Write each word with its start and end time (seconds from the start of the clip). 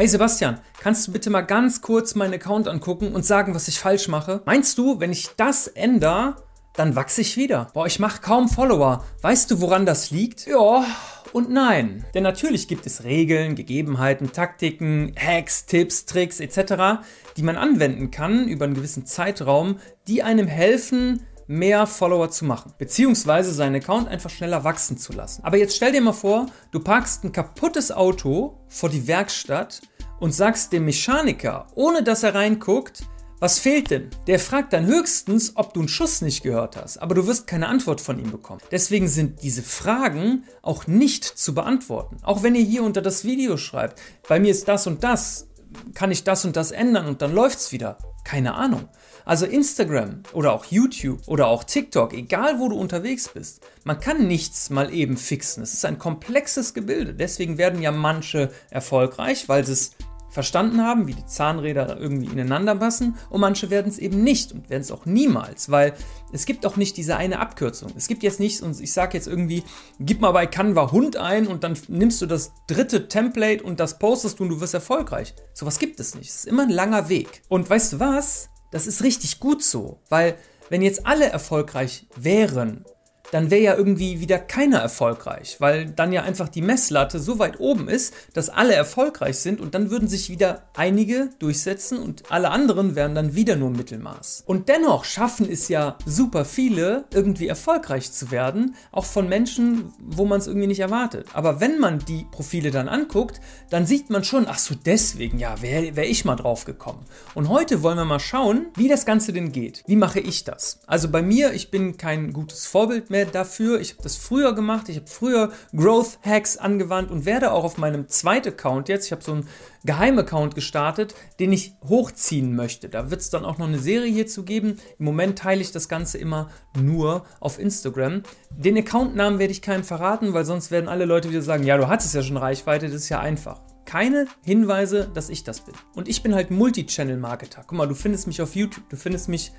Hey 0.00 0.08
Sebastian, 0.08 0.58
kannst 0.80 1.06
du 1.06 1.12
bitte 1.12 1.28
mal 1.28 1.42
ganz 1.42 1.82
kurz 1.82 2.14
meinen 2.14 2.32
Account 2.32 2.68
angucken 2.68 3.12
und 3.12 3.26
sagen, 3.26 3.54
was 3.54 3.68
ich 3.68 3.78
falsch 3.78 4.08
mache? 4.08 4.40
Meinst 4.46 4.78
du, 4.78 4.98
wenn 4.98 5.12
ich 5.12 5.28
das 5.36 5.66
ändere, 5.66 6.36
dann 6.72 6.96
wachse 6.96 7.20
ich 7.20 7.36
wieder? 7.36 7.66
Boah, 7.74 7.84
ich 7.84 7.98
mache 7.98 8.22
kaum 8.22 8.48
Follower. 8.48 9.04
Weißt 9.20 9.50
du, 9.50 9.60
woran 9.60 9.84
das 9.84 10.10
liegt? 10.10 10.46
Ja, 10.46 10.86
und 11.34 11.50
nein. 11.50 12.06
Denn 12.14 12.22
natürlich 12.22 12.66
gibt 12.66 12.86
es 12.86 13.04
Regeln, 13.04 13.56
Gegebenheiten, 13.56 14.32
Taktiken, 14.32 15.12
Hacks, 15.18 15.66
Tipps, 15.66 16.06
Tricks 16.06 16.40
etc., 16.40 17.04
die 17.36 17.42
man 17.42 17.58
anwenden 17.58 18.10
kann 18.10 18.48
über 18.48 18.64
einen 18.64 18.72
gewissen 18.72 19.04
Zeitraum, 19.04 19.80
die 20.08 20.22
einem 20.22 20.46
helfen, 20.46 21.26
mehr 21.50 21.88
Follower 21.88 22.30
zu 22.30 22.44
machen, 22.44 22.74
beziehungsweise 22.78 23.52
seinen 23.52 23.74
Account 23.74 24.06
einfach 24.06 24.30
schneller 24.30 24.62
wachsen 24.62 24.96
zu 24.96 25.12
lassen. 25.12 25.42
Aber 25.42 25.56
jetzt 25.56 25.74
stell 25.74 25.90
dir 25.90 26.00
mal 26.00 26.12
vor, 26.12 26.46
du 26.70 26.78
parkst 26.78 27.24
ein 27.24 27.32
kaputtes 27.32 27.90
Auto 27.90 28.60
vor 28.68 28.88
die 28.88 29.08
Werkstatt 29.08 29.80
und 30.20 30.32
sagst 30.32 30.72
dem 30.72 30.84
Mechaniker, 30.84 31.66
ohne 31.74 32.04
dass 32.04 32.22
er 32.22 32.36
reinguckt, 32.36 33.02
was 33.40 33.58
fehlt 33.58 33.90
denn? 33.90 34.10
Der 34.28 34.38
fragt 34.38 34.72
dann 34.72 34.86
höchstens, 34.86 35.56
ob 35.56 35.74
du 35.74 35.80
einen 35.80 35.88
Schuss 35.88 36.20
nicht 36.20 36.44
gehört 36.44 36.76
hast, 36.76 36.98
aber 36.98 37.16
du 37.16 37.26
wirst 37.26 37.48
keine 37.48 37.66
Antwort 37.66 38.00
von 38.00 38.20
ihm 38.20 38.30
bekommen. 38.30 38.60
Deswegen 38.70 39.08
sind 39.08 39.42
diese 39.42 39.64
Fragen 39.64 40.44
auch 40.62 40.86
nicht 40.86 41.24
zu 41.24 41.52
beantworten. 41.52 42.18
Auch 42.22 42.44
wenn 42.44 42.54
ihr 42.54 42.62
hier 42.62 42.84
unter 42.84 43.02
das 43.02 43.24
Video 43.24 43.56
schreibt, 43.56 44.00
bei 44.28 44.38
mir 44.38 44.52
ist 44.52 44.68
das 44.68 44.86
und 44.86 45.02
das, 45.02 45.48
kann 45.94 46.12
ich 46.12 46.22
das 46.22 46.44
und 46.44 46.54
das 46.54 46.70
ändern 46.70 47.06
und 47.06 47.22
dann 47.22 47.34
läuft's 47.34 47.72
wieder. 47.72 47.98
Keine 48.24 48.54
Ahnung. 48.54 48.88
Also 49.24 49.46
Instagram 49.46 50.22
oder 50.32 50.52
auch 50.52 50.64
YouTube 50.66 51.20
oder 51.26 51.48
auch 51.48 51.64
TikTok, 51.64 52.12
egal 52.14 52.58
wo 52.58 52.68
du 52.68 52.76
unterwegs 52.76 53.28
bist, 53.28 53.66
man 53.84 54.00
kann 54.00 54.26
nichts 54.26 54.70
mal 54.70 54.92
eben 54.92 55.16
fixen. 55.16 55.62
Es 55.62 55.74
ist 55.74 55.84
ein 55.84 55.98
komplexes 55.98 56.74
Gebilde. 56.74 57.14
Deswegen 57.14 57.58
werden 57.58 57.82
ja 57.82 57.92
manche 57.92 58.50
erfolgreich, 58.70 59.48
weil 59.48 59.64
sie 59.64 59.72
es 59.72 59.92
verstanden 60.30 60.82
haben, 60.82 61.06
wie 61.06 61.14
die 61.14 61.26
Zahnräder 61.26 61.98
irgendwie 61.98 62.26
ineinander 62.26 62.76
passen 62.76 63.16
und 63.28 63.40
manche 63.40 63.68
werden 63.68 63.88
es 63.88 63.98
eben 63.98 64.22
nicht 64.22 64.52
und 64.52 64.70
werden 64.70 64.82
es 64.82 64.92
auch 64.92 65.04
niemals, 65.04 65.70
weil 65.70 65.94
es 66.32 66.46
gibt 66.46 66.64
auch 66.64 66.76
nicht 66.76 66.96
diese 66.96 67.16
eine 67.16 67.40
Abkürzung. 67.40 67.92
Es 67.96 68.06
gibt 68.06 68.22
jetzt 68.22 68.40
nichts 68.40 68.62
und 68.62 68.80
ich 68.80 68.92
sage 68.92 69.16
jetzt 69.16 69.26
irgendwie, 69.26 69.64
gib 69.98 70.20
mal 70.20 70.30
bei 70.30 70.46
Canva 70.46 70.92
Hund 70.92 71.16
ein 71.16 71.48
und 71.48 71.64
dann 71.64 71.76
nimmst 71.88 72.22
du 72.22 72.26
das 72.26 72.52
dritte 72.68 73.08
Template 73.08 73.62
und 73.64 73.80
das 73.80 73.98
postest 73.98 74.38
du 74.38 74.44
und 74.44 74.50
du 74.50 74.60
wirst 74.60 74.74
erfolgreich. 74.74 75.34
Sowas 75.52 75.78
gibt 75.78 75.98
es 75.98 76.14
nicht. 76.14 76.30
Es 76.30 76.36
ist 76.36 76.46
immer 76.46 76.62
ein 76.62 76.70
langer 76.70 77.08
Weg. 77.08 77.42
Und 77.48 77.68
weißt 77.68 77.94
du 77.94 78.00
was? 78.00 78.50
Das 78.70 78.86
ist 78.86 79.02
richtig 79.02 79.40
gut 79.40 79.62
so, 79.62 80.00
weil 80.08 80.36
wenn 80.68 80.82
jetzt 80.82 81.06
alle 81.06 81.26
erfolgreich 81.26 82.06
wären, 82.14 82.84
dann 83.30 83.50
wäre 83.50 83.62
ja 83.62 83.74
irgendwie 83.76 84.20
wieder 84.20 84.38
keiner 84.38 84.78
erfolgreich, 84.78 85.56
weil 85.60 85.86
dann 85.86 86.12
ja 86.12 86.22
einfach 86.22 86.48
die 86.48 86.62
Messlatte 86.62 87.20
so 87.20 87.38
weit 87.38 87.60
oben 87.60 87.88
ist, 87.88 88.14
dass 88.32 88.48
alle 88.48 88.74
erfolgreich 88.74 89.38
sind 89.38 89.60
und 89.60 89.74
dann 89.74 89.90
würden 89.90 90.08
sich 90.08 90.30
wieder 90.30 90.62
einige 90.74 91.30
durchsetzen 91.38 91.98
und 91.98 92.30
alle 92.30 92.50
anderen 92.50 92.94
wären 92.94 93.14
dann 93.14 93.34
wieder 93.34 93.56
nur 93.56 93.70
Mittelmaß. 93.70 94.44
Und 94.46 94.68
dennoch 94.68 95.04
schaffen 95.04 95.48
es 95.50 95.68
ja 95.68 95.96
super 96.06 96.44
viele, 96.44 97.04
irgendwie 97.12 97.48
erfolgreich 97.48 98.12
zu 98.12 98.30
werden, 98.30 98.74
auch 98.92 99.04
von 99.04 99.28
Menschen, 99.28 99.92
wo 99.98 100.24
man 100.24 100.40
es 100.40 100.46
irgendwie 100.46 100.66
nicht 100.66 100.80
erwartet. 100.80 101.26
Aber 101.32 101.60
wenn 101.60 101.78
man 101.78 102.00
die 102.00 102.26
Profile 102.30 102.70
dann 102.70 102.88
anguckt, 102.88 103.40
dann 103.70 103.86
sieht 103.86 104.10
man 104.10 104.24
schon, 104.24 104.46
ach 104.48 104.58
so, 104.58 104.74
deswegen, 104.74 105.38
ja, 105.38 105.62
wäre 105.62 105.96
wär 105.96 106.08
ich 106.08 106.24
mal 106.24 106.36
drauf 106.36 106.64
gekommen. 106.64 107.04
Und 107.34 107.48
heute 107.48 107.82
wollen 107.82 107.96
wir 107.96 108.04
mal 108.04 108.20
schauen, 108.20 108.66
wie 108.76 108.88
das 108.88 109.06
Ganze 109.06 109.32
denn 109.32 109.52
geht. 109.52 109.84
Wie 109.86 109.96
mache 109.96 110.20
ich 110.20 110.44
das? 110.44 110.80
Also 110.86 111.08
bei 111.08 111.22
mir, 111.22 111.52
ich 111.52 111.70
bin 111.70 111.96
kein 111.96 112.32
gutes 112.32 112.66
Vorbild 112.66 113.10
mehr 113.10 113.19
mehr 113.20 113.32
dafür. 113.32 113.80
Ich 113.80 113.92
habe 113.92 114.02
das 114.02 114.16
früher 114.16 114.54
gemacht. 114.54 114.88
Ich 114.88 114.96
habe 114.96 115.06
früher 115.06 115.52
Growth 115.74 116.18
Hacks 116.24 116.56
angewandt 116.56 117.10
und 117.10 117.26
werde 117.26 117.52
auch 117.52 117.64
auf 117.64 117.78
meinem 117.78 118.08
zweiten 118.08 118.48
Account 118.48 118.88
jetzt, 118.88 119.06
ich 119.06 119.12
habe 119.12 119.22
so 119.22 119.32
einen 119.32 119.48
Geheim-Account 119.84 120.54
gestartet, 120.54 121.14
den 121.38 121.52
ich 121.52 121.74
hochziehen 121.86 122.54
möchte. 122.54 122.88
Da 122.88 123.10
wird 123.10 123.20
es 123.20 123.30
dann 123.30 123.44
auch 123.44 123.58
noch 123.58 123.68
eine 123.68 123.78
Serie 123.78 124.12
hierzu 124.12 124.44
geben. 124.44 124.76
Im 124.98 125.04
Moment 125.04 125.38
teile 125.38 125.60
ich 125.60 125.72
das 125.72 125.88
Ganze 125.88 126.18
immer 126.18 126.50
nur 126.78 127.24
auf 127.40 127.58
Instagram. 127.58 128.22
Den 128.50 128.76
Accountnamen 128.76 129.38
werde 129.38 129.52
ich 129.52 129.62
keinem 129.62 129.84
verraten, 129.84 130.32
weil 130.32 130.44
sonst 130.44 130.70
werden 130.70 130.88
alle 130.88 131.04
Leute 131.04 131.30
wieder 131.30 131.42
sagen, 131.42 131.64
ja, 131.64 131.76
du 131.76 131.88
hattest 131.88 132.14
ja 132.14 132.22
schon 132.22 132.36
Reichweite, 132.36 132.86
das 132.86 132.96
ist 132.96 133.08
ja 133.08 133.20
einfach 133.20 133.60
keine 133.86 134.26
Hinweise, 134.44 135.10
dass 135.12 135.30
ich 135.30 135.42
das 135.42 135.62
bin. 135.62 135.74
Und 135.96 136.06
ich 136.08 136.22
bin 136.22 136.32
halt 136.32 136.52
Multi-Channel-Marketer. 136.52 137.64
Guck 137.66 137.76
mal, 137.76 137.88
du 137.88 137.96
findest 137.96 138.28
mich 138.28 138.40
auf 138.40 138.54
YouTube, 138.54 138.88
du 138.88 138.96
findest 138.96 139.28
mich 139.28 139.50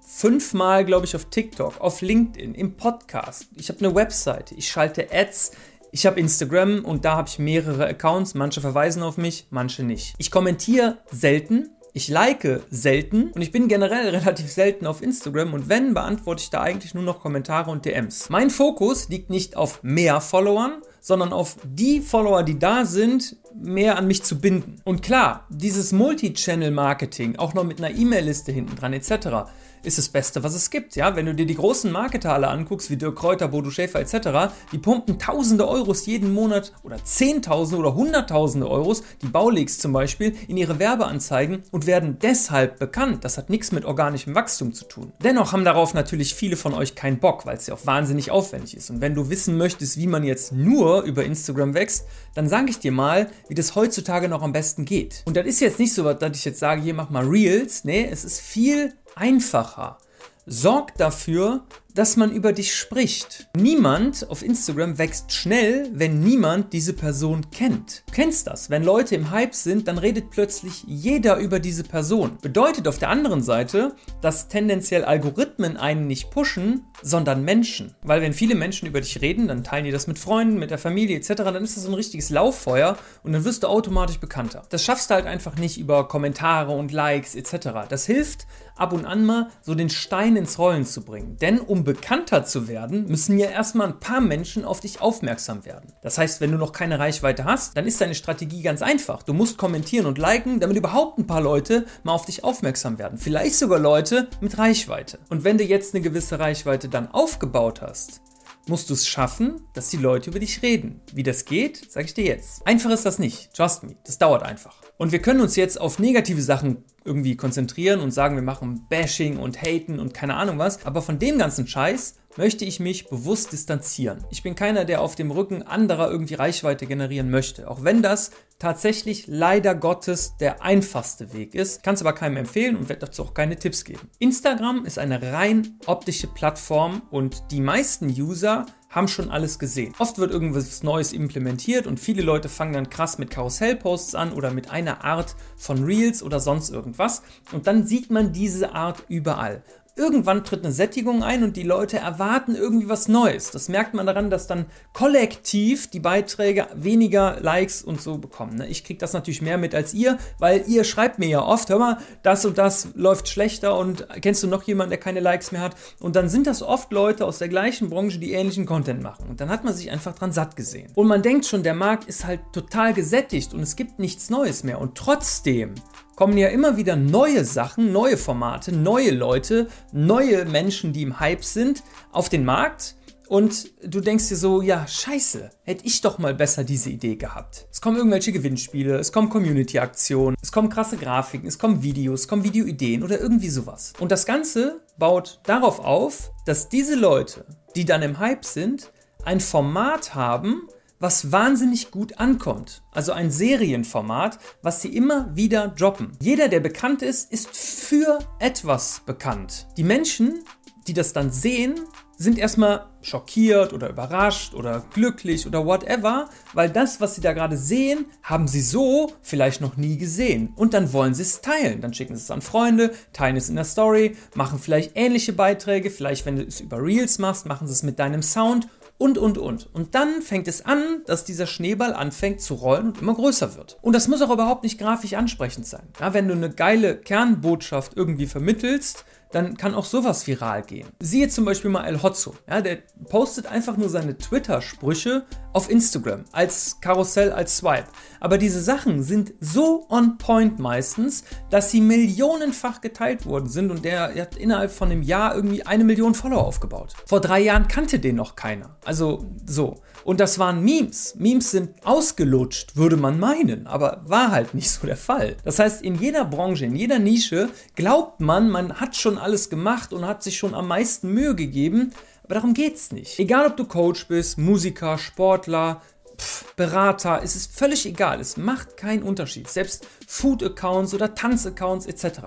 fünfmal, 0.00 0.84
glaube 0.84 1.06
ich, 1.06 1.14
auf 1.14 1.26
TikTok, 1.26 1.80
auf 1.80 2.00
LinkedIn, 2.00 2.54
im 2.54 2.76
Podcast. 2.76 3.48
Ich 3.56 3.68
habe 3.68 3.84
eine 3.84 3.94
Webseite, 3.94 4.54
ich 4.54 4.68
schalte 4.68 5.08
Ads. 5.12 5.52
Ich 5.92 6.04
habe 6.04 6.20
Instagram 6.20 6.84
und 6.84 7.04
da 7.04 7.16
habe 7.16 7.28
ich 7.28 7.38
mehrere 7.38 7.86
Accounts. 7.86 8.34
Manche 8.34 8.60
verweisen 8.60 9.02
auf 9.02 9.16
mich, 9.16 9.46
manche 9.50 9.82
nicht. 9.82 10.14
Ich 10.18 10.30
kommentiere 10.30 10.98
selten. 11.10 11.70
Ich 11.94 12.08
like 12.08 12.62
selten 12.70 13.30
und 13.30 13.40
ich 13.40 13.52
bin 13.52 13.68
generell 13.68 14.08
relativ 14.14 14.52
selten 14.52 14.86
auf 14.86 15.00
Instagram 15.00 15.54
und 15.54 15.70
wenn, 15.70 15.94
beantworte 15.94 16.42
ich 16.42 16.50
da 16.50 16.60
eigentlich 16.60 16.92
nur 16.92 17.04
noch 17.04 17.20
Kommentare 17.20 17.70
und 17.70 17.86
DMs. 17.86 18.28
Mein 18.28 18.50
Fokus 18.50 19.08
liegt 19.08 19.30
nicht 19.30 19.56
auf 19.56 19.82
mehr 19.82 20.20
Followern, 20.20 20.82
sondern 21.00 21.32
auf 21.32 21.56
die 21.64 22.02
Follower, 22.02 22.42
die 22.42 22.58
da 22.58 22.84
sind, 22.84 23.36
mehr 23.58 23.96
an 23.96 24.06
mich 24.06 24.22
zu 24.22 24.38
binden. 24.38 24.80
Und 24.84 25.02
klar, 25.02 25.46
dieses 25.48 25.92
Multi-Channel-Marketing, 25.92 27.36
auch 27.36 27.54
noch 27.54 27.64
mit 27.64 27.82
einer 27.82 27.96
E-Mail-Liste 27.96 28.52
hinten 28.52 28.76
dran 28.76 28.92
etc., 28.92 29.48
ist 29.86 29.98
das 29.98 30.08
Beste, 30.08 30.42
was 30.42 30.54
es 30.54 30.70
gibt. 30.70 30.96
Ja, 30.96 31.14
wenn 31.14 31.26
du 31.26 31.34
dir 31.34 31.46
die 31.46 31.54
großen 31.54 31.90
Marketer 31.92 32.32
alle 32.32 32.48
anguckst, 32.48 32.90
wie 32.90 32.96
Dirk 32.96 33.16
Kräuter, 33.16 33.48
Bodo 33.48 33.70
Schäfer 33.70 34.00
etc., 34.00 34.52
die 34.72 34.78
pumpen 34.78 35.18
tausende 35.18 35.68
Euros 35.68 36.06
jeden 36.06 36.34
Monat 36.34 36.72
oder 36.82 37.02
zehntausende 37.04 37.78
oder 37.78 37.94
hunderttausende 37.94 38.68
Euros, 38.68 39.04
die 39.22 39.28
Baulegs 39.28 39.78
zum 39.78 39.92
Beispiel, 39.92 40.34
in 40.48 40.56
ihre 40.56 40.78
Werbeanzeigen 40.78 41.62
und 41.70 41.86
werden 41.86 42.18
deshalb 42.20 42.78
bekannt. 42.78 43.24
Das 43.24 43.38
hat 43.38 43.48
nichts 43.48 43.70
mit 43.70 43.84
organischem 43.84 44.34
Wachstum 44.34 44.72
zu 44.72 44.86
tun. 44.86 45.12
Dennoch 45.22 45.52
haben 45.52 45.64
darauf 45.64 45.94
natürlich 45.94 46.34
viele 46.34 46.56
von 46.56 46.74
euch 46.74 46.96
keinen 46.96 47.18
Bock, 47.20 47.46
weil 47.46 47.56
es 47.56 47.68
ja 47.68 47.74
auch 47.74 47.86
wahnsinnig 47.86 48.30
aufwendig 48.30 48.76
ist. 48.76 48.90
Und 48.90 49.00
wenn 49.00 49.14
du 49.14 49.30
wissen 49.30 49.56
möchtest, 49.56 49.98
wie 49.98 50.08
man 50.08 50.24
jetzt 50.24 50.52
nur 50.52 51.02
über 51.02 51.24
Instagram 51.24 51.74
wächst, 51.74 52.06
dann 52.34 52.48
sage 52.48 52.70
ich 52.70 52.80
dir 52.80 52.92
mal, 52.92 53.28
wie 53.48 53.54
das 53.54 53.74
heutzutage 53.74 54.28
noch 54.28 54.42
am 54.42 54.52
besten 54.52 54.84
geht. 54.84 55.22
Und 55.26 55.36
das 55.36 55.46
ist 55.46 55.60
jetzt 55.60 55.78
nicht 55.78 55.94
so, 55.94 56.12
dass 56.12 56.36
ich 56.36 56.44
jetzt 56.44 56.58
sage, 56.58 56.82
hier 56.82 56.94
mach 56.94 57.10
mal 57.10 57.24
Reels. 57.24 57.84
Nee, 57.84 58.08
es 58.10 58.24
ist 58.24 58.40
viel 58.40 58.94
einfacher. 59.14 59.98
Sorg 60.46 60.94
dafür, 60.96 61.64
dass 61.96 62.16
man 62.16 62.30
über 62.30 62.52
dich 62.52 62.74
spricht. 62.74 63.48
Niemand 63.56 64.28
auf 64.30 64.42
Instagram 64.42 64.98
wächst 64.98 65.32
schnell, 65.32 65.90
wenn 65.94 66.20
niemand 66.20 66.74
diese 66.74 66.92
Person 66.92 67.50
kennt. 67.50 68.04
Du 68.06 68.12
kennst 68.12 68.46
das. 68.46 68.68
Wenn 68.68 68.84
Leute 68.84 69.14
im 69.14 69.30
Hype 69.30 69.54
sind, 69.54 69.88
dann 69.88 69.96
redet 69.96 70.30
plötzlich 70.30 70.84
jeder 70.86 71.38
über 71.38 71.58
diese 71.58 71.84
Person. 71.84 72.36
Bedeutet 72.42 72.86
auf 72.86 72.98
der 72.98 73.08
anderen 73.08 73.42
Seite, 73.42 73.96
dass 74.20 74.48
tendenziell 74.48 75.04
Algorithmen 75.04 75.78
einen 75.78 76.06
nicht 76.06 76.30
pushen, 76.30 76.84
sondern 77.02 77.44
Menschen. 77.44 77.94
Weil 78.02 78.20
wenn 78.20 78.34
viele 78.34 78.54
Menschen 78.54 78.86
über 78.86 79.00
dich 79.00 79.22
reden, 79.22 79.48
dann 79.48 79.64
teilen 79.64 79.86
die 79.86 79.90
das 79.90 80.06
mit 80.06 80.18
Freunden, 80.18 80.58
mit 80.58 80.70
der 80.70 80.78
Familie 80.78 81.16
etc., 81.16 81.34
dann 81.36 81.64
ist 81.64 81.76
das 81.76 81.84
so 81.84 81.90
ein 81.90 81.94
richtiges 81.94 82.28
Lauffeuer 82.28 82.98
und 83.22 83.32
dann 83.32 83.44
wirst 83.44 83.62
du 83.62 83.68
automatisch 83.68 84.18
bekannter. 84.18 84.64
Das 84.68 84.84
schaffst 84.84 85.08
du 85.08 85.14
halt 85.14 85.26
einfach 85.26 85.56
nicht 85.56 85.78
über 85.78 86.08
Kommentare 86.08 86.72
und 86.72 86.92
Likes 86.92 87.34
etc. 87.34 87.88
Das 87.88 88.04
hilft 88.04 88.46
ab 88.76 88.92
und 88.92 89.06
an 89.06 89.24
mal 89.24 89.48
so 89.62 89.74
den 89.74 89.88
Stein 89.88 90.36
ins 90.36 90.58
Rollen 90.58 90.84
zu 90.84 91.02
bringen. 91.02 91.36
Denn 91.38 91.58
um 91.58 91.84
bekannter 91.86 92.44
zu 92.44 92.68
werden, 92.68 93.06
müssen 93.06 93.38
ja 93.38 93.46
erstmal 93.46 93.86
ein 93.86 94.00
paar 94.00 94.20
Menschen 94.20 94.64
auf 94.64 94.80
dich 94.80 95.00
aufmerksam 95.00 95.64
werden. 95.64 95.92
Das 96.02 96.18
heißt, 96.18 96.40
wenn 96.40 96.50
du 96.50 96.58
noch 96.58 96.72
keine 96.72 96.98
Reichweite 96.98 97.44
hast, 97.44 97.76
dann 97.76 97.86
ist 97.86 98.00
deine 98.00 98.16
Strategie 98.16 98.60
ganz 98.60 98.82
einfach. 98.82 99.22
Du 99.22 99.32
musst 99.32 99.56
kommentieren 99.56 100.04
und 100.06 100.18
liken, 100.18 100.58
damit 100.58 100.76
überhaupt 100.76 101.18
ein 101.18 101.28
paar 101.28 101.40
Leute 101.40 101.86
mal 102.02 102.12
auf 102.12 102.26
dich 102.26 102.42
aufmerksam 102.42 102.98
werden. 102.98 103.18
Vielleicht 103.18 103.54
sogar 103.54 103.78
Leute 103.78 104.28
mit 104.40 104.58
Reichweite. 104.58 105.20
Und 105.30 105.44
wenn 105.44 105.58
du 105.58 105.64
jetzt 105.64 105.94
eine 105.94 106.02
gewisse 106.02 106.40
Reichweite 106.40 106.88
dann 106.88 107.08
aufgebaut 107.08 107.80
hast, 107.80 108.20
musst 108.66 108.90
du 108.90 108.94
es 108.94 109.06
schaffen, 109.06 109.60
dass 109.72 109.88
die 109.88 109.96
Leute 109.96 110.30
über 110.30 110.40
dich 110.40 110.62
reden. 110.62 111.00
Wie 111.12 111.22
das 111.22 111.44
geht, 111.44 111.92
sage 111.92 112.06
ich 112.06 112.14
dir 112.14 112.24
jetzt. 112.24 112.66
Einfach 112.66 112.90
ist 112.90 113.06
das 113.06 113.20
nicht. 113.20 113.54
Trust 113.54 113.84
me. 113.84 113.94
Das 114.04 114.18
dauert 114.18 114.42
einfach. 114.42 114.74
Und 114.98 115.12
wir 115.12 115.22
können 115.22 115.40
uns 115.40 115.54
jetzt 115.54 115.80
auf 115.80 116.00
negative 116.00 116.42
Sachen 116.42 116.84
irgendwie 117.06 117.36
konzentrieren 117.36 118.00
und 118.00 118.10
sagen, 118.10 118.36
wir 118.36 118.42
machen 118.42 118.86
Bashing 118.88 119.38
und 119.38 119.62
Haten 119.62 119.98
und 119.98 120.12
keine 120.12 120.34
Ahnung 120.34 120.58
was. 120.58 120.84
Aber 120.84 121.02
von 121.02 121.18
dem 121.18 121.38
ganzen 121.38 121.66
Scheiß 121.66 122.16
möchte 122.36 122.64
ich 122.64 122.80
mich 122.80 123.08
bewusst 123.08 123.52
distanzieren. 123.52 124.24
Ich 124.30 124.42
bin 124.42 124.54
keiner, 124.54 124.84
der 124.84 125.00
auf 125.00 125.14
dem 125.14 125.30
Rücken 125.30 125.62
anderer 125.62 126.10
irgendwie 126.10 126.34
Reichweite 126.34 126.86
generieren 126.86 127.30
möchte. 127.30 127.70
Auch 127.70 127.82
wenn 127.82 128.02
das 128.02 128.30
tatsächlich 128.58 129.26
leider 129.26 129.74
Gottes 129.74 130.36
der 130.38 130.62
einfachste 130.62 131.32
Weg 131.32 131.54
ist. 131.54 131.82
Kann 131.82 131.94
es 131.94 132.00
aber 132.00 132.14
keinem 132.14 132.38
empfehlen 132.38 132.76
und 132.76 132.88
werde 132.88 133.06
dazu 133.06 133.22
auch 133.22 133.34
keine 133.34 133.56
Tipps 133.56 133.84
geben. 133.84 134.10
Instagram 134.18 134.84
ist 134.84 134.98
eine 134.98 135.20
rein 135.32 135.78
optische 135.86 136.26
Plattform 136.26 137.02
und 137.10 137.44
die 137.50 137.60
meisten 137.60 138.08
User 138.08 138.66
haben 138.96 139.08
schon 139.08 139.30
alles 139.30 139.58
gesehen. 139.58 139.94
Oft 139.98 140.18
wird 140.18 140.32
irgendwas 140.32 140.82
Neues 140.82 141.12
implementiert 141.12 141.86
und 141.86 142.00
viele 142.00 142.22
Leute 142.22 142.48
fangen 142.48 142.72
dann 142.72 142.90
krass 142.90 143.18
mit 143.18 143.30
Karussellposts 143.30 144.14
an 144.14 144.32
oder 144.32 144.50
mit 144.50 144.70
einer 144.70 145.04
Art 145.04 145.36
von 145.56 145.84
Reels 145.84 146.22
oder 146.22 146.40
sonst 146.40 146.70
irgendwas 146.70 147.22
und 147.52 147.66
dann 147.66 147.86
sieht 147.86 148.10
man 148.10 148.32
diese 148.32 148.74
Art 148.74 149.04
überall 149.08 149.62
irgendwann 149.96 150.44
tritt 150.44 150.62
eine 150.62 150.72
Sättigung 150.72 151.22
ein 151.22 151.42
und 151.42 151.56
die 151.56 151.62
Leute 151.62 151.98
erwarten 151.98 152.54
irgendwie 152.54 152.88
was 152.88 153.08
Neues. 153.08 153.50
Das 153.50 153.68
merkt 153.68 153.94
man 153.94 154.06
daran, 154.06 154.28
dass 154.28 154.46
dann 154.46 154.66
kollektiv 154.92 155.88
die 155.88 156.00
Beiträge 156.00 156.66
weniger 156.74 157.38
Likes 157.40 157.82
und 157.82 158.00
so 158.00 158.18
bekommen. 158.18 158.56
Ne? 158.56 158.68
Ich 158.68 158.84
kriege 158.84 158.98
das 158.98 159.14
natürlich 159.14 159.40
mehr 159.40 159.56
mit 159.56 159.74
als 159.74 159.94
ihr, 159.94 160.18
weil 160.38 160.64
ihr 160.66 160.84
schreibt 160.84 161.18
mir 161.18 161.28
ja 161.28 161.42
oft, 161.42 161.70
hör 161.70 161.78
mal, 161.78 161.98
das 162.22 162.44
und 162.44 162.58
das 162.58 162.88
läuft 162.94 163.28
schlechter 163.28 163.78
und 163.78 164.06
kennst 164.20 164.42
du 164.42 164.46
noch 164.46 164.62
jemanden, 164.64 164.90
der 164.90 165.00
keine 165.00 165.20
Likes 165.20 165.50
mehr 165.50 165.62
hat? 165.62 165.76
Und 165.98 166.14
dann 166.14 166.28
sind 166.28 166.46
das 166.46 166.62
oft 166.62 166.92
Leute 166.92 167.24
aus 167.24 167.38
der 167.38 167.48
gleichen 167.48 167.88
Branche, 167.88 168.18
die 168.18 168.32
ähnlichen 168.32 168.66
Content 168.66 169.02
machen. 169.02 169.26
Und 169.30 169.40
dann 169.40 169.48
hat 169.48 169.64
man 169.64 169.72
sich 169.72 169.90
einfach 169.90 170.14
dran 170.14 170.32
satt 170.32 170.56
gesehen. 170.56 170.92
Und 170.94 171.06
man 171.06 171.22
denkt 171.22 171.46
schon, 171.46 171.62
der 171.62 171.74
Markt 171.74 172.04
ist 172.04 172.26
halt 172.26 172.40
total 172.52 172.92
gesättigt 172.92 173.54
und 173.54 173.60
es 173.60 173.76
gibt 173.76 173.98
nichts 173.98 174.28
Neues 174.28 174.62
mehr. 174.62 174.78
Und 174.78 174.94
trotzdem 174.94 175.74
kommen 176.16 176.36
ja 176.38 176.48
immer 176.48 176.76
wieder 176.76 176.96
neue 176.96 177.44
Sachen, 177.44 177.92
neue 177.92 178.16
Formate, 178.16 178.72
neue 178.72 179.10
Leute, 179.10 179.68
neue 179.92 180.46
Menschen, 180.46 180.92
die 180.92 181.02
im 181.02 181.20
Hype 181.20 181.44
sind, 181.44 181.84
auf 182.10 182.28
den 182.28 182.44
Markt. 182.44 182.96
Und 183.28 183.72
du 183.84 184.00
denkst 184.00 184.28
dir 184.28 184.36
so, 184.36 184.62
ja, 184.62 184.86
scheiße, 184.86 185.50
hätte 185.64 185.84
ich 185.84 186.00
doch 186.00 186.18
mal 186.18 186.32
besser 186.32 186.62
diese 186.62 186.90
Idee 186.90 187.16
gehabt. 187.16 187.66
Es 187.72 187.80
kommen 187.80 187.96
irgendwelche 187.96 188.32
Gewinnspiele, 188.32 188.98
es 188.98 189.12
kommen 189.12 189.28
Community-Aktionen, 189.28 190.36
es 190.40 190.52
kommen 190.52 190.70
krasse 190.70 190.96
Grafiken, 190.96 191.48
es 191.48 191.58
kommen 191.58 191.82
Videos, 191.82 192.20
es 192.20 192.28
kommen 192.28 192.44
Videoideen 192.44 193.02
oder 193.02 193.20
irgendwie 193.20 193.48
sowas. 193.48 193.92
Und 193.98 194.12
das 194.12 194.26
Ganze 194.26 194.80
baut 194.96 195.40
darauf 195.42 195.80
auf, 195.80 196.30
dass 196.46 196.68
diese 196.68 196.94
Leute, 196.94 197.44
die 197.74 197.84
dann 197.84 198.02
im 198.02 198.20
Hype 198.20 198.44
sind, 198.44 198.92
ein 199.24 199.40
Format 199.40 200.14
haben, 200.14 200.68
was 200.98 201.32
wahnsinnig 201.32 201.90
gut 201.90 202.18
ankommt. 202.18 202.82
Also 202.92 203.12
ein 203.12 203.30
Serienformat, 203.30 204.38
was 204.62 204.82
sie 204.82 204.94
immer 204.94 205.34
wieder 205.34 205.68
droppen. 205.68 206.12
Jeder, 206.20 206.48
der 206.48 206.60
bekannt 206.60 207.02
ist, 207.02 207.32
ist 207.32 207.56
für 207.56 208.18
etwas 208.38 209.02
bekannt. 209.04 209.66
Die 209.76 209.84
Menschen, 209.84 210.44
die 210.86 210.94
das 210.94 211.12
dann 211.12 211.30
sehen, 211.30 211.74
sind 212.18 212.38
erstmal 212.38 212.86
schockiert 213.02 213.72
oder 213.72 213.90
überrascht 213.90 214.54
oder 214.54 214.84
glücklich 214.94 215.46
oder 215.46 215.66
whatever, 215.66 216.30
weil 216.54 216.70
das, 216.70 217.00
was 217.00 217.14
sie 217.14 217.20
da 217.20 217.34
gerade 217.34 217.56
sehen, 217.56 218.06
haben 218.22 218.48
sie 218.48 218.62
so 218.62 219.12
vielleicht 219.20 219.60
noch 219.60 219.76
nie 219.76 219.98
gesehen. 219.98 220.52
Und 220.56 220.72
dann 220.72 220.92
wollen 220.92 221.14
sie 221.14 221.22
es 221.22 221.40
teilen. 221.42 221.82
Dann 221.82 221.92
schicken 221.92 222.16
sie 222.16 222.22
es 222.22 222.30
an 222.30 222.40
Freunde, 222.40 222.92
teilen 223.12 223.36
es 223.36 223.48
in 223.48 223.56
der 223.56 223.64
Story, 223.64 224.16
machen 224.34 224.58
vielleicht 224.58 224.92
ähnliche 224.94 225.34
Beiträge. 225.34 225.90
Vielleicht, 225.90 226.24
wenn 226.24 226.36
du 226.36 226.42
es 226.42 226.60
über 226.60 226.82
Reels 226.82 227.18
machst, 227.18 227.46
machen 227.46 227.66
sie 227.66 227.74
es 227.74 227.82
mit 227.82 227.98
deinem 227.98 228.22
Sound 228.22 228.68
und, 228.98 229.18
und, 229.18 229.38
und. 229.38 229.68
Und 229.74 229.94
dann 229.94 230.22
fängt 230.22 230.48
es 230.48 230.64
an, 230.64 231.02
dass 231.06 231.24
dieser 231.24 231.46
Schneeball 231.46 231.92
anfängt 231.92 232.40
zu 232.40 232.54
rollen 232.54 232.86
und 232.88 233.02
immer 233.02 233.14
größer 233.14 233.54
wird. 233.56 233.78
Und 233.82 233.94
das 233.94 234.08
muss 234.08 234.22
auch 234.22 234.32
überhaupt 234.32 234.62
nicht 234.62 234.78
grafisch 234.78 235.14
ansprechend 235.14 235.66
sein. 235.66 235.88
Ja, 236.00 236.14
wenn 236.14 236.28
du 236.28 236.34
eine 236.34 236.50
geile 236.50 236.96
Kernbotschaft 236.96 237.92
irgendwie 237.94 238.26
vermittelst, 238.26 239.04
dann 239.36 239.56
kann 239.58 239.74
auch 239.74 239.84
sowas 239.84 240.26
viral 240.26 240.62
gehen. 240.62 240.88
Siehe 240.98 241.28
zum 241.28 241.44
Beispiel 241.44 241.70
mal 241.70 241.84
El 241.84 242.02
Hotzo. 242.02 242.34
Ja, 242.48 242.62
der 242.62 242.78
postet 243.10 243.46
einfach 243.46 243.76
nur 243.76 243.90
seine 243.90 244.16
Twitter-Sprüche 244.16 245.26
auf 245.52 245.70
Instagram 245.70 246.24
als 246.32 246.80
Karussell, 246.80 247.32
als 247.32 247.58
Swipe. 247.58 247.88
Aber 248.18 248.38
diese 248.38 248.62
Sachen 248.62 249.02
sind 249.02 249.34
so 249.40 249.86
on 249.90 250.16
point 250.16 250.58
meistens, 250.58 251.24
dass 251.50 251.70
sie 251.70 251.82
millionenfach 251.82 252.80
geteilt 252.80 253.26
worden 253.26 253.48
sind 253.48 253.70
und 253.70 253.84
der 253.84 254.14
hat 254.14 254.36
innerhalb 254.36 254.70
von 254.70 254.90
einem 254.90 255.02
Jahr 255.02 255.34
irgendwie 255.34 255.64
eine 255.64 255.84
Million 255.84 256.14
Follower 256.14 256.46
aufgebaut. 256.46 256.94
Vor 257.04 257.20
drei 257.20 257.40
Jahren 257.40 257.68
kannte 257.68 257.98
den 257.98 258.16
noch 258.16 258.36
keiner. 258.36 258.76
Also 258.84 259.26
so. 259.44 259.82
Und 260.04 260.20
das 260.20 260.38
waren 260.38 260.62
Memes. 260.62 261.16
Memes 261.16 261.50
sind 261.50 261.84
ausgelutscht, 261.84 262.76
würde 262.76 262.96
man 262.96 263.18
meinen, 263.18 263.66
aber 263.66 264.02
war 264.06 264.30
halt 264.30 264.54
nicht 264.54 264.70
so 264.70 264.86
der 264.86 264.96
Fall. 264.96 265.36
Das 265.44 265.58
heißt, 265.58 265.82
in 265.82 265.96
jeder 265.96 266.24
Branche, 266.24 266.64
in 266.64 266.76
jeder 266.76 267.00
Nische 267.00 267.48
glaubt 267.74 268.20
man, 268.20 268.48
man 268.48 268.74
hat 268.74 268.94
schon 268.94 269.18
alles 269.26 269.50
gemacht 269.50 269.92
und 269.92 270.06
hat 270.06 270.22
sich 270.22 270.38
schon 270.38 270.54
am 270.54 270.68
meisten 270.68 271.12
Mühe 271.12 271.34
gegeben, 271.34 271.92
aber 272.22 272.34
darum 272.34 272.54
geht's 272.54 272.92
nicht. 272.92 273.18
Egal, 273.18 273.48
ob 273.48 273.56
du 273.56 273.64
Coach 273.64 274.06
bist, 274.06 274.38
Musiker, 274.38 274.98
Sportler, 274.98 275.82
Pff, 276.16 276.54
Berater, 276.54 277.20
es 277.24 277.34
ist 277.34 277.58
völlig 277.58 277.86
egal. 277.86 278.20
Es 278.20 278.36
macht 278.36 278.76
keinen 278.76 279.02
Unterschied. 279.02 279.48
Selbst 279.48 279.86
Food-Accounts 280.06 280.94
oder 280.94 281.14
Tanz-Accounts 281.14 281.86
etc. 281.86 282.20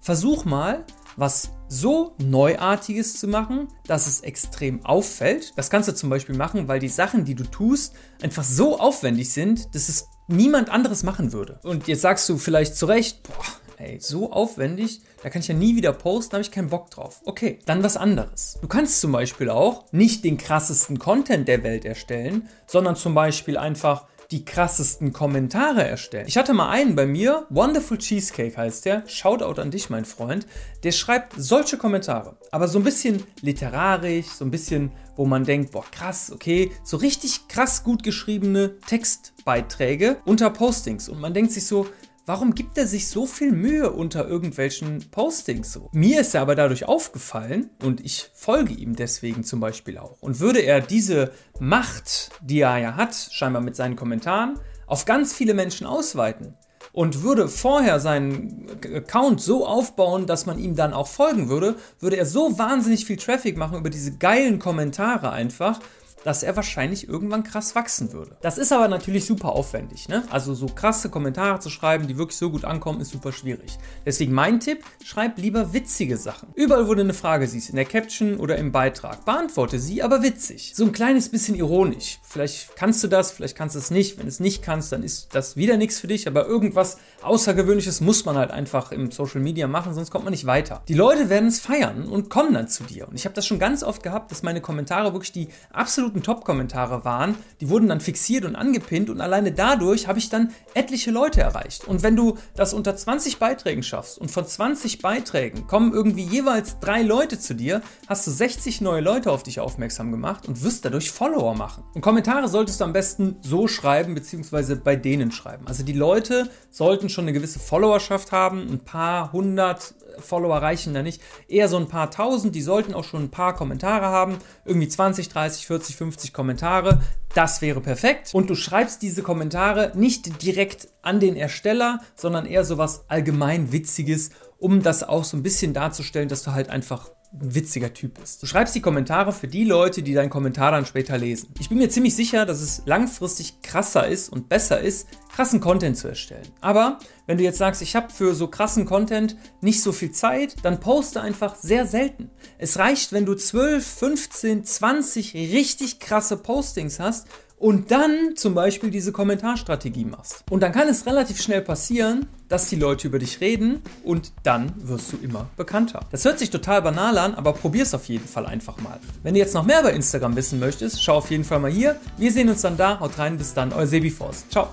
Versuch 0.00 0.44
mal, 0.44 0.84
was 1.16 1.50
so 1.68 2.14
Neuartiges 2.18 3.18
zu 3.18 3.26
machen, 3.26 3.68
dass 3.86 4.06
es 4.06 4.20
extrem 4.20 4.86
auffällt. 4.86 5.52
Das 5.56 5.68
kannst 5.68 5.88
du 5.88 5.94
zum 5.94 6.08
Beispiel 6.08 6.36
machen, 6.36 6.68
weil 6.68 6.78
die 6.78 6.88
Sachen, 6.88 7.24
die 7.24 7.34
du 7.34 7.42
tust, 7.42 7.94
einfach 8.22 8.44
so 8.44 8.78
aufwendig 8.78 9.32
sind, 9.32 9.74
dass 9.74 9.88
es 9.88 10.06
niemand 10.28 10.70
anderes 10.70 11.02
machen 11.02 11.32
würde. 11.32 11.58
Und 11.64 11.88
jetzt 11.88 12.02
sagst 12.02 12.28
du 12.28 12.38
vielleicht 12.38 12.76
zu 12.76 12.86
Recht, 12.86 13.24
boah, 13.24 13.44
ey, 13.78 13.98
so 14.00 14.32
aufwendig, 14.32 15.00
da 15.22 15.30
kann 15.30 15.42
ich 15.42 15.48
ja 15.48 15.54
nie 15.54 15.76
wieder 15.76 15.92
posten, 15.92 16.32
habe 16.32 16.42
ich 16.42 16.50
keinen 16.50 16.70
Bock 16.70 16.90
drauf. 16.90 17.20
Okay, 17.24 17.58
dann 17.66 17.82
was 17.82 17.96
anderes. 17.96 18.58
Du 18.60 18.68
kannst 18.68 19.00
zum 19.00 19.12
Beispiel 19.12 19.50
auch 19.50 19.84
nicht 19.92 20.24
den 20.24 20.38
krassesten 20.38 20.98
Content 20.98 21.48
der 21.48 21.62
Welt 21.62 21.84
erstellen, 21.84 22.48
sondern 22.66 22.96
zum 22.96 23.14
Beispiel 23.14 23.56
einfach 23.56 24.06
die 24.30 24.44
krassesten 24.44 25.12
Kommentare 25.12 25.86
erstellen. 25.86 26.26
Ich 26.28 26.36
hatte 26.36 26.52
mal 26.52 26.68
einen 26.68 26.94
bei 26.94 27.06
mir, 27.06 27.46
Wonderful 27.48 27.96
Cheesecake 27.96 28.56
heißt 28.56 28.84
der, 28.84 29.08
Shoutout 29.08 29.60
an 29.60 29.70
dich, 29.70 29.88
mein 29.88 30.04
Freund, 30.04 30.46
der 30.82 30.92
schreibt 30.92 31.32
solche 31.36 31.78
Kommentare, 31.78 32.36
aber 32.50 32.68
so 32.68 32.78
ein 32.78 32.84
bisschen 32.84 33.22
literarisch, 33.40 34.26
so 34.26 34.44
ein 34.44 34.50
bisschen, 34.50 34.92
wo 35.16 35.24
man 35.24 35.44
denkt, 35.44 35.72
boah, 35.72 35.84
krass, 35.90 36.30
okay, 36.30 36.70
so 36.84 36.98
richtig 36.98 37.48
krass 37.48 37.84
gut 37.84 38.02
geschriebene 38.02 38.78
Textbeiträge 38.80 40.18
unter 40.26 40.50
Postings 40.50 41.08
und 41.08 41.20
man 41.20 41.32
denkt 41.32 41.52
sich 41.52 41.66
so, 41.66 41.86
Warum 42.28 42.54
gibt 42.54 42.76
er 42.76 42.86
sich 42.86 43.08
so 43.08 43.24
viel 43.24 43.52
Mühe 43.52 43.90
unter 43.90 44.28
irgendwelchen 44.28 45.10
Postings 45.10 45.72
so? 45.72 45.88
Mir 45.94 46.20
ist 46.20 46.34
er 46.34 46.42
aber 46.42 46.54
dadurch 46.54 46.84
aufgefallen 46.84 47.70
und 47.82 48.04
ich 48.04 48.30
folge 48.34 48.74
ihm 48.74 48.94
deswegen 48.94 49.44
zum 49.44 49.60
Beispiel 49.60 49.96
auch. 49.96 50.20
Und 50.20 50.38
würde 50.38 50.58
er 50.58 50.82
diese 50.82 51.32
Macht, 51.58 52.28
die 52.42 52.60
er 52.60 52.76
ja 52.76 52.96
hat, 52.96 53.14
scheinbar 53.14 53.62
mit 53.62 53.76
seinen 53.76 53.96
Kommentaren, 53.96 54.60
auf 54.86 55.06
ganz 55.06 55.32
viele 55.32 55.54
Menschen 55.54 55.86
ausweiten 55.86 56.52
und 56.92 57.22
würde 57.22 57.48
vorher 57.48 57.98
seinen 57.98 58.66
Account 58.94 59.40
so 59.40 59.66
aufbauen, 59.66 60.26
dass 60.26 60.44
man 60.44 60.58
ihm 60.58 60.76
dann 60.76 60.92
auch 60.92 61.08
folgen 61.08 61.48
würde, 61.48 61.76
würde 61.98 62.18
er 62.18 62.26
so 62.26 62.58
wahnsinnig 62.58 63.06
viel 63.06 63.16
Traffic 63.16 63.56
machen 63.56 63.78
über 63.78 63.88
diese 63.88 64.18
geilen 64.18 64.58
Kommentare 64.58 65.30
einfach, 65.30 65.80
dass 66.24 66.42
er 66.42 66.56
wahrscheinlich 66.56 67.08
irgendwann 67.08 67.44
krass 67.44 67.74
wachsen 67.74 68.12
würde. 68.12 68.36
Das 68.40 68.58
ist 68.58 68.72
aber 68.72 68.88
natürlich 68.88 69.24
super 69.24 69.52
aufwendig. 69.52 70.08
Ne? 70.08 70.24
Also 70.30 70.54
so 70.54 70.66
krasse 70.66 71.10
Kommentare 71.10 71.60
zu 71.60 71.70
schreiben, 71.70 72.06
die 72.06 72.18
wirklich 72.18 72.36
so 72.38 72.50
gut 72.50 72.64
ankommen, 72.64 73.00
ist 73.00 73.10
super 73.10 73.32
schwierig. 73.32 73.78
Deswegen 74.04 74.32
mein 74.32 74.60
Tipp, 74.60 74.84
schreib 75.04 75.38
lieber 75.38 75.72
witzige 75.72 76.16
Sachen. 76.16 76.48
Überall, 76.54 76.88
wo 76.88 76.94
du 76.94 77.02
eine 77.02 77.14
Frage 77.14 77.46
siehst, 77.46 77.70
in 77.70 77.76
der 77.76 77.84
Caption 77.84 78.36
oder 78.36 78.56
im 78.56 78.72
Beitrag, 78.72 79.24
beantworte 79.24 79.78
sie, 79.78 80.02
aber 80.02 80.22
witzig. 80.22 80.72
So 80.74 80.84
ein 80.84 80.92
kleines 80.92 81.28
bisschen 81.28 81.54
ironisch. 81.54 82.18
Vielleicht 82.22 82.76
kannst 82.76 83.02
du 83.02 83.08
das, 83.08 83.32
vielleicht 83.32 83.56
kannst 83.56 83.74
du 83.74 83.78
es 83.78 83.90
nicht. 83.90 84.18
Wenn 84.18 84.26
du 84.26 84.30
es 84.30 84.40
nicht 84.40 84.62
kannst, 84.62 84.92
dann 84.92 85.02
ist 85.02 85.34
das 85.34 85.56
wieder 85.56 85.76
nichts 85.76 85.98
für 86.00 86.06
dich, 86.06 86.26
aber 86.26 86.46
irgendwas 86.46 86.98
Außergewöhnliches 87.22 88.00
muss 88.00 88.24
man 88.24 88.36
halt 88.36 88.50
einfach 88.50 88.92
im 88.92 89.10
Social 89.10 89.40
Media 89.40 89.66
machen, 89.66 89.94
sonst 89.94 90.10
kommt 90.10 90.24
man 90.24 90.32
nicht 90.32 90.46
weiter. 90.46 90.82
Die 90.88 90.94
Leute 90.94 91.30
werden 91.30 91.48
es 91.48 91.60
feiern 91.60 92.06
und 92.06 92.30
kommen 92.30 92.54
dann 92.54 92.68
zu 92.68 92.84
dir. 92.84 93.08
Und 93.08 93.14
ich 93.14 93.24
habe 93.24 93.34
das 93.34 93.46
schon 93.46 93.58
ganz 93.58 93.82
oft 93.82 94.02
gehabt, 94.02 94.30
dass 94.30 94.42
meine 94.42 94.60
Kommentare 94.60 95.12
wirklich 95.12 95.32
die 95.32 95.48
absolut 95.72 96.14
absoluten 96.18 96.22
Top-Kommentare 96.22 97.04
waren, 97.04 97.36
die 97.60 97.68
wurden 97.68 97.88
dann 97.88 98.00
fixiert 98.00 98.44
und 98.44 98.56
angepinnt 98.56 99.10
und 99.10 99.20
alleine 99.20 99.52
dadurch 99.52 100.06
habe 100.06 100.18
ich 100.18 100.28
dann 100.28 100.52
etliche 100.74 101.10
Leute 101.10 101.40
erreicht. 101.40 101.86
Und 101.86 102.02
wenn 102.02 102.16
du 102.16 102.36
das 102.54 102.74
unter 102.74 102.96
20 102.96 103.38
Beiträgen 103.38 103.82
schaffst 103.82 104.18
und 104.18 104.30
von 104.30 104.46
20 104.46 104.98
Beiträgen 104.98 105.66
kommen 105.66 105.92
irgendwie 105.92 106.24
jeweils 106.24 106.78
drei 106.80 107.02
Leute 107.02 107.38
zu 107.38 107.54
dir, 107.54 107.82
hast 108.06 108.26
du 108.26 108.30
60 108.30 108.80
neue 108.80 109.00
Leute 109.00 109.30
auf 109.30 109.42
dich 109.42 109.60
aufmerksam 109.60 110.10
gemacht 110.10 110.46
und 110.46 110.62
wirst 110.62 110.84
dadurch 110.84 111.10
Follower 111.10 111.54
machen. 111.54 111.84
Und 111.94 112.02
Kommentare 112.02 112.48
solltest 112.48 112.80
du 112.80 112.84
am 112.84 112.92
besten 112.92 113.36
so 113.42 113.68
schreiben, 113.68 114.14
beziehungsweise 114.14 114.76
bei 114.76 114.96
denen 114.96 115.32
schreiben. 115.32 115.66
Also 115.66 115.82
die 115.82 115.92
Leute 115.92 116.50
sollten 116.70 117.08
schon 117.08 117.24
eine 117.24 117.32
gewisse 117.32 117.58
Followerschaft 117.58 118.32
haben, 118.32 118.68
ein 118.70 118.80
paar 118.80 119.32
hundert 119.32 119.94
Follower 120.20 120.56
reichen 120.56 120.94
da 120.94 121.02
nicht, 121.02 121.22
eher 121.48 121.68
so 121.68 121.76
ein 121.76 121.88
paar 121.88 122.10
tausend, 122.10 122.54
die 122.54 122.62
sollten 122.62 122.94
auch 122.94 123.04
schon 123.04 123.24
ein 123.24 123.30
paar 123.30 123.54
Kommentare 123.54 124.06
haben, 124.06 124.38
irgendwie 124.64 124.88
20, 124.88 125.28
30, 125.28 125.66
40, 125.66 125.96
50 125.98 126.32
Kommentare, 126.32 127.02
das 127.34 127.60
wäre 127.60 127.80
perfekt. 127.80 128.30
Und 128.32 128.48
du 128.48 128.54
schreibst 128.54 129.02
diese 129.02 129.22
Kommentare 129.22 129.92
nicht 129.94 130.42
direkt 130.42 130.88
an 131.02 131.20
den 131.20 131.36
Ersteller, 131.36 132.00
sondern 132.14 132.46
eher 132.46 132.64
so 132.64 132.78
was 132.78 133.04
allgemein 133.08 133.72
Witziges, 133.72 134.30
um 134.58 134.82
das 134.82 135.02
auch 135.02 135.24
so 135.24 135.36
ein 135.36 135.42
bisschen 135.42 135.74
darzustellen, 135.74 136.28
dass 136.28 136.42
du 136.42 136.52
halt 136.52 136.70
einfach 136.70 137.10
ein 137.32 137.54
witziger 137.54 137.92
Typ 137.92 138.18
bist. 138.18 138.42
Du 138.42 138.46
schreibst 138.46 138.74
die 138.74 138.80
Kommentare 138.80 139.32
für 139.32 139.48
die 139.48 139.64
Leute, 139.64 140.02
die 140.02 140.14
deinen 140.14 140.30
Kommentar 140.30 140.72
dann 140.72 140.86
später 140.86 141.18
lesen. 141.18 141.52
Ich 141.58 141.68
bin 141.68 141.78
mir 141.78 141.90
ziemlich 141.90 142.16
sicher, 142.16 142.46
dass 142.46 142.60
es 142.60 142.82
langfristig 142.86 143.60
krasser 143.62 144.08
ist 144.08 144.30
und 144.30 144.48
besser 144.48 144.80
ist, 144.80 145.08
krassen 145.30 145.60
Content 145.60 145.98
zu 145.98 146.08
erstellen. 146.08 146.48
Aber 146.60 146.98
wenn 147.26 147.36
du 147.36 147.44
jetzt 147.44 147.58
sagst, 147.58 147.82
ich 147.82 147.94
habe 147.94 148.12
für 148.12 148.34
so 148.34 148.48
krassen 148.48 148.86
Content 148.86 149.36
nicht 149.60 149.82
so 149.82 149.92
viel 149.92 150.10
Zeit, 150.10 150.56
dann 150.62 150.80
poste 150.80 151.20
einfach 151.20 151.54
sehr 151.54 151.86
selten. 151.86 152.30
Es 152.56 152.78
reicht, 152.78 153.12
wenn 153.12 153.26
du 153.26 153.34
12, 153.34 153.86
15, 153.86 154.64
20 154.64 155.34
richtig 155.34 156.00
krasse 156.00 156.38
Postings 156.38 156.98
hast 156.98 157.26
und 157.58 157.90
dann 157.90 158.36
zum 158.36 158.54
Beispiel 158.54 158.90
diese 158.90 159.12
Kommentarstrategie 159.12 160.04
machst. 160.04 160.44
Und 160.50 160.62
dann 160.62 160.72
kann 160.72 160.88
es 160.88 161.06
relativ 161.06 161.40
schnell 161.40 161.60
passieren, 161.60 162.26
dass 162.48 162.68
die 162.68 162.76
Leute 162.76 163.06
über 163.06 163.18
dich 163.18 163.40
reden 163.40 163.82
und 164.04 164.32
dann 164.42 164.72
wirst 164.78 165.12
du 165.12 165.18
immer 165.18 165.48
bekannter. 165.56 166.00
Das 166.10 166.24
hört 166.24 166.38
sich 166.38 166.50
total 166.50 166.82
banal 166.82 167.18
an, 167.18 167.34
aber 167.34 167.52
probier 167.52 167.82
es 167.82 167.94
auf 167.94 168.06
jeden 168.06 168.26
Fall 168.26 168.46
einfach 168.46 168.78
mal. 168.80 168.98
Wenn 169.22 169.34
du 169.34 169.40
jetzt 169.40 169.54
noch 169.54 169.64
mehr 169.64 169.80
über 169.80 169.92
Instagram 169.92 170.34
wissen 170.36 170.58
möchtest, 170.58 171.02
schau 171.02 171.16
auf 171.16 171.30
jeden 171.30 171.44
Fall 171.44 171.60
mal 171.60 171.70
hier. 171.70 171.96
Wir 172.16 172.32
sehen 172.32 172.48
uns 172.48 172.62
dann 172.62 172.76
da. 172.76 173.00
Haut 173.00 173.18
rein, 173.18 173.36
bis 173.36 173.54
dann, 173.54 173.72
euer 173.72 173.86
Sebi 173.86 174.10
Force. 174.10 174.48
Ciao. 174.48 174.66